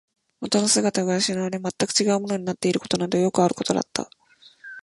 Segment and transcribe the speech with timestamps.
[0.41, 4.09] 元の姿が失われ、全く違うものになっていることなどよくあることだった